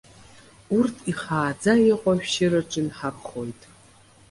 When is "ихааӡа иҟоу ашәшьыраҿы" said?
1.11-2.79